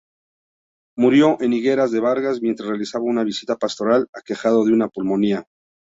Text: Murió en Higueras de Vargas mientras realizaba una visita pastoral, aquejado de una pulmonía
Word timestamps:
Murió 0.97 1.37
en 1.41 1.53
Higueras 1.53 1.91
de 1.91 1.99
Vargas 1.99 2.41
mientras 2.41 2.67
realizaba 2.69 3.03
una 3.05 3.23
visita 3.23 3.55
pastoral, 3.55 4.07
aquejado 4.17 4.65
de 4.65 4.73
una 4.73 4.87
pulmonía 4.87 5.45